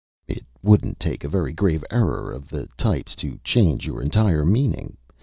[0.27, 4.97] It wouldn't take a very grave error of the types to change your entire meaning.